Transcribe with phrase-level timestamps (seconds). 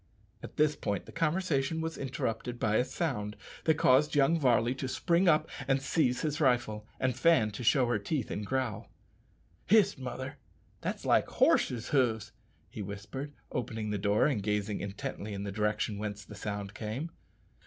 [0.41, 4.87] At this point the conversation was interrupted by a sound that caused young Varley to
[4.87, 8.89] spring up and seize his rifle, and Fan to show her teeth and growl.
[9.67, 10.39] "Hist, mother!
[10.81, 12.31] that's like horses' hoofs,"
[12.67, 17.11] he whispered, opening the door and gazing intently in the direction whence the sound came.